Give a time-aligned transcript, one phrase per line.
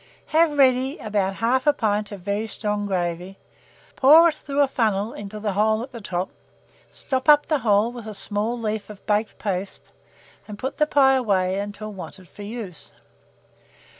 [0.33, 3.37] Have ready about 1/2 pint of very strong gravy,
[3.95, 6.31] pour it through a funnel into the hole at the top,
[6.91, 9.91] stop up the hole with a small leaf of baked paste,
[10.47, 12.93] and put the pie away until wanted for use.